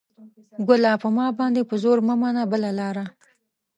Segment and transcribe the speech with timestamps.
[0.67, 0.91] ګله!
[1.01, 3.05] په ما باندې په زور مه منه بله لاره